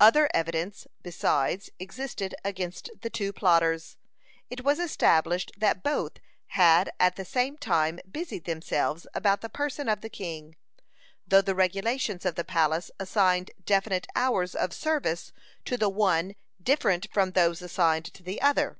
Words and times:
(89) 0.00 0.06
Other 0.06 0.30
evidence 0.32 0.86
besides 1.02 1.70
existed 1.80 2.36
against 2.44 2.88
the 3.00 3.10
two 3.10 3.32
plotters. 3.32 3.96
It 4.48 4.62
was 4.62 4.78
established 4.78 5.50
that 5.56 5.82
both 5.82 6.18
had 6.50 6.92
at 7.00 7.16
the 7.16 7.24
same 7.24 7.56
time 7.58 7.98
busied 8.08 8.44
themselves 8.44 9.08
about 9.12 9.40
the 9.40 9.48
person 9.48 9.88
of 9.88 10.02
the 10.02 10.08
king, 10.08 10.54
though 11.26 11.42
the 11.42 11.56
regulations 11.56 12.24
of 12.24 12.36
the 12.36 12.44
palace 12.44 12.92
assigned 13.00 13.50
definite 13.64 14.06
hours 14.14 14.54
of 14.54 14.72
service 14.72 15.32
to 15.64 15.76
the 15.76 15.90
one 15.90 16.36
different 16.62 17.08
from 17.12 17.32
those 17.32 17.60
assigned 17.60 18.04
to 18.14 18.22
the 18.22 18.40
other. 18.40 18.78